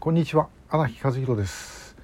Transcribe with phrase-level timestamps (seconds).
[0.00, 0.48] こんにちは。
[0.70, 1.94] 荒木和弘です、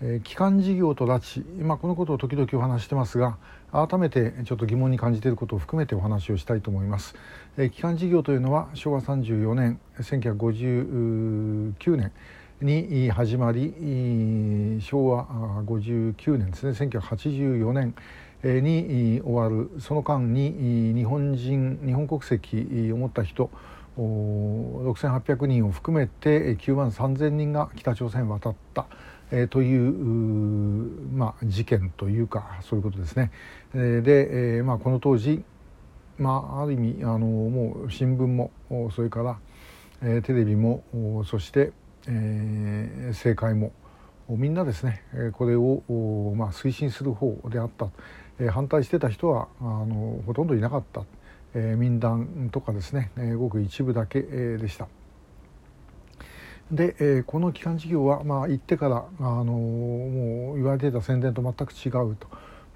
[0.00, 1.44] えー、機関事業と拉致。
[1.60, 3.36] 今このことを時々お話してますが
[3.72, 7.16] 改めてちょっと疑問に感じていることを含めてお話をしたいと思います、
[7.56, 12.12] えー、機関事業というのは昭和34年1959年
[12.60, 15.26] に始まり昭和
[15.66, 16.70] 59年ですね。
[16.70, 17.92] 1984年
[18.44, 19.68] に終わる。
[19.80, 23.50] その間に日本人日本国籍を持った人
[23.98, 28.86] 6800人を含めて9万3000人が北朝鮮に渡った、
[29.30, 29.92] えー、という
[31.12, 33.30] まあ、事件というかそういうことですね。
[33.74, 35.42] で、えーまあ、この当時、
[36.18, 38.50] まあ、ある意味あのもう新聞も
[38.94, 39.38] それから、
[40.02, 40.82] えー、テレビも
[41.26, 41.72] そして、
[42.06, 43.72] えー、政界も
[44.28, 45.82] みんなですねこれを、
[46.34, 47.88] まあ、推進する方であった、
[48.50, 51.04] 反対してた人はあのほとんどいなかった。
[51.54, 54.88] えー、民団とかですね、えー、ごく一部だけ、えー、でした。
[56.70, 62.28] で、えー、この基幹事業は、まあ、行ってから、あのもう言われていた宣伝と全く違うと、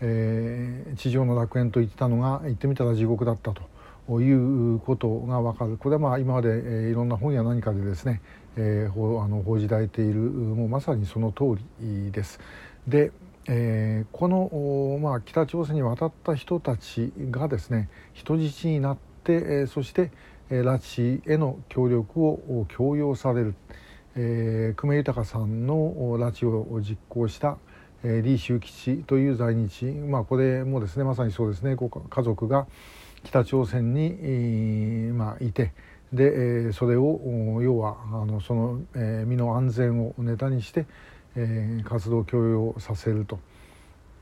[0.00, 8.20] えー、地上の楽園と言ってたのが行ってみたら地獄だったということが分かるこれはまあ今まで、えー、いろんな本や何かでですね、
[8.56, 12.40] えー、あの報じられているもうまさにその通りです。
[12.88, 13.12] で
[13.46, 20.10] えー、この、まあ、北朝鮮に渡った人たちがですね人質になって、えー、そして、
[20.50, 23.54] えー、拉致への協力を強要される、
[24.16, 27.58] えー、久米豊さんの拉致を実行した、
[28.02, 32.66] 李修吉という在日、まあ、これもですねまさにそうですね家族が
[33.22, 35.72] 北朝鮮に、まあ、いて
[36.14, 38.80] で、それを要はあのその、
[39.26, 40.86] 身の安全をネタにして、
[41.36, 43.38] えー、活動を強要させると。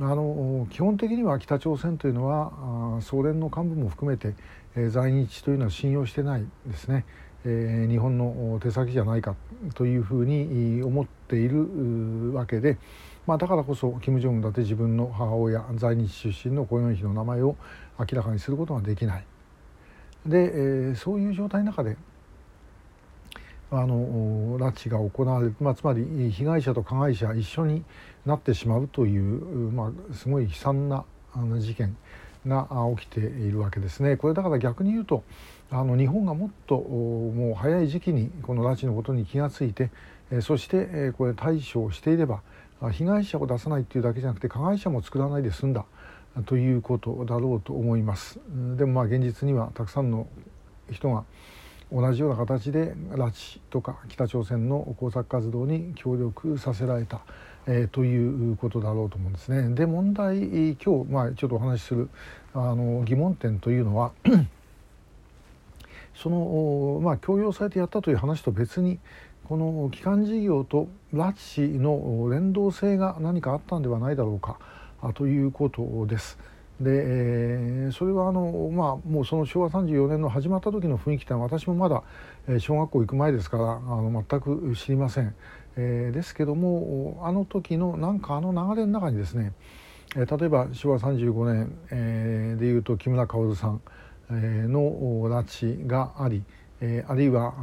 [0.00, 4.34] あの基本的には北朝鮮というのは総連の幹部も含めて、
[4.76, 7.04] えー、在日というのは信用してないですね、
[7.44, 9.34] えー、日本の手先じゃないか
[9.74, 12.78] というふうに思っているわけで、
[13.26, 17.56] まあ、だからこそ金正恩だって自分の母親在日出身のコヨンヒの名前を
[17.98, 19.24] 明らかにすることができない。
[20.26, 21.96] で、えー、そういう状態の中で
[23.70, 27.84] あの拉致が行われる、まあ、つまり被害者と加害者一緒に
[28.24, 29.22] なってしまうという、
[29.72, 31.04] まあ、すごい悲惨な
[31.58, 31.96] 事件
[32.46, 34.16] が起きているわけですね。
[34.16, 35.22] これだから逆に言うと
[35.70, 39.90] あの日本がもっともう早い時期にこの拉致のことに気が付いて
[40.40, 42.40] そしてこれ対処をしていれば
[42.92, 45.84] 被害者を出さないというだけじゃなくて加害者も作らないで済んだ
[46.46, 48.40] ということだろうと思います。
[48.76, 50.26] でもまあ現実にはたくさんの
[50.90, 51.24] 人が
[51.92, 57.20] 同じような形で拉致とか北朝鮮の工作活動に協力させられた、
[57.66, 59.74] えー、ということだろうと思うんですね。
[59.74, 62.10] で問題今日、まあ、ちょっとお話しする
[62.52, 64.12] あの疑問点というのは
[66.14, 68.98] その、まあ、強要されてやったという話と別に
[69.44, 74.58] この基幹事業と拉致の連動性が何かあったんではないだろうか
[75.14, 76.38] ということです。
[76.80, 82.04] で、えー、それはあの、まあ、もうその昭和34年の始まった時の雰囲気というのは私もまだ
[82.60, 85.34] 小学校行く前ですからあの全く知りません、
[85.76, 89.52] えー、ですけどもあの時のなんかあの流れの中にですね、
[90.14, 93.80] えー、例えば昭和35年、えー、でいうと木村薫さん、
[94.30, 94.80] えー、の
[95.28, 96.44] 拉致があり、
[96.80, 97.54] えー、あるいは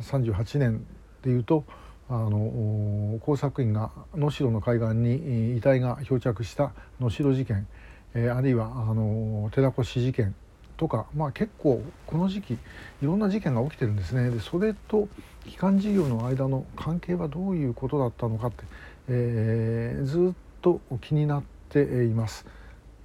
[0.00, 0.86] 38年
[1.22, 1.64] でいうと
[2.08, 7.66] あの工作員が能代の海岸に遺体が漂着した能代事件。
[8.14, 10.34] えー、あるいはあの寺越事件
[10.76, 12.58] とか、まあ、結構この時期い
[13.02, 14.30] ろんな事件が起きてるんですね。
[14.30, 15.08] でそれと
[15.44, 18.64] 基幹事業の間の関係はどういうことだったのかって、
[19.08, 22.46] えー、ずっと気になっています。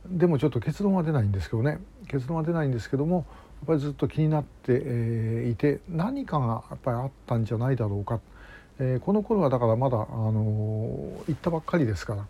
[0.08, 1.80] でもちょっと結論は出ないんですけどね。
[2.08, 3.26] 結論は出ないんですけども
[3.62, 8.20] やっぱりずっと気になって、いて何かがやっぱりあったんじゃないだろうか、
[8.80, 10.42] えー、この頃はだからまだ、あの
[11.28, 12.26] 行ったばっかりですから。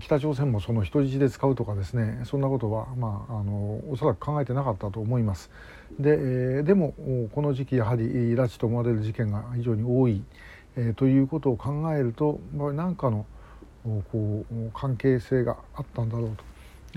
[0.00, 5.50] 北朝鮮もその人質で使うとかですねそんなことは、まあ、あのおそらく考えてなかったと思います。
[5.98, 6.92] ででも
[7.34, 10.22] この時期やはり拉致と思われる事件が非常に多い、
[10.76, 13.24] え、ということを考えると何かの
[14.12, 16.44] こう関係性があったんだろうと、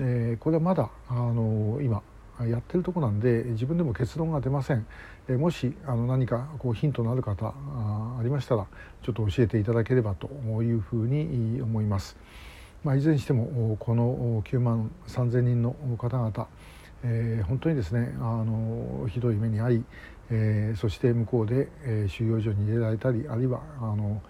[0.00, 2.02] え、これはまだあの今
[2.46, 4.86] やってるとこなんで自分でも結論が出ません、
[5.28, 8.66] え、もしあの何かこうヒントのある方ありましたら
[9.02, 10.28] ちょっと教えていただければと
[10.62, 12.16] いうふうに思います。
[12.84, 16.48] まあ、いずれにしてもこの9万3,000人の方々、
[17.04, 19.84] えー、本当にですねあのひどい目に遭い、
[20.30, 21.68] えー、そして向こうで、
[22.08, 24.20] 収容所に入れられたりあるいはあの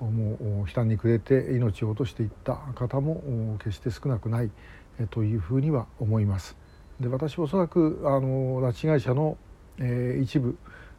[0.00, 4.50] もう悲嘆に暮れて命を落としていった方も決して少なくない
[5.10, 6.56] というふうには思います。
[7.00, 9.36] で私はおそらくあの拉致被害者の、
[9.78, 10.56] えー、一部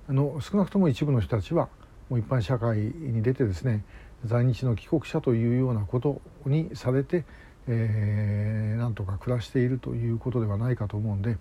[0.10, 1.70] の少なくとも一部の人たちは
[2.10, 3.84] もう一般社会に出てですね
[4.24, 7.26] 在日の帰国者というようなことにされて、
[7.68, 11.38] えー、なんとか暮らしているということではないかと思うんで、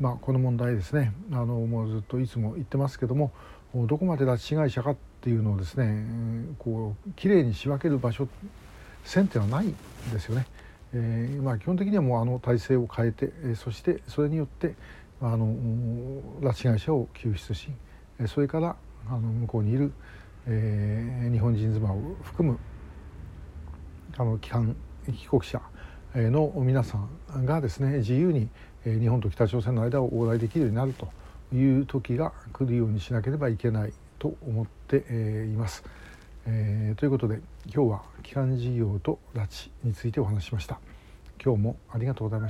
[0.00, 3.32] まあ、この問題ですねあのもうずっといつも言ってますけども
[3.74, 6.04] どこまで拉致被害者かっていうのをですね
[6.58, 8.28] こうきれいに仕分ける場所
[9.04, 9.76] 線っていうのはないん
[10.12, 10.46] ですよね。
[10.94, 14.74] えーまあ、基本的にはもうあの体制を変えて、えそしてそれによって
[15.20, 15.54] あの
[16.40, 17.68] 拉致被害者を救出し
[18.26, 18.76] それから
[19.06, 19.92] あの向こうにいる、
[20.50, 22.58] えー、日本人妻を含む
[24.16, 25.60] あの帰還帰国者
[26.14, 26.98] の皆さ
[27.36, 28.48] んがですね自由に
[28.84, 31.08] 日本と北朝鮮の間を往来できるようになると
[31.54, 34.96] いう時が来るようにしなければいけないと思って
[35.46, 35.84] います。
[36.46, 40.80] えー、ということで今日は帰還事業と拉致についてお話ししました。
[41.42, 42.46] 今日もありがとうございました。